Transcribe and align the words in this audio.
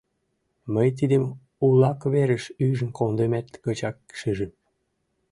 Мый 0.73 0.89
тидым 0.97 1.23
улак 1.65 1.99
верыш 2.13 2.43
ӱжын 2.65 2.89
кондымет 2.97 3.47
гычак 3.65 3.97
шижым. 4.19 4.51